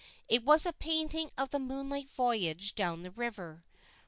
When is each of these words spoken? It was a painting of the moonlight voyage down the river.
It 0.27 0.43
was 0.43 0.65
a 0.65 0.73
painting 0.73 1.29
of 1.37 1.51
the 1.51 1.59
moonlight 1.59 2.09
voyage 2.09 2.73
down 2.73 3.03
the 3.03 3.11
river. 3.11 3.63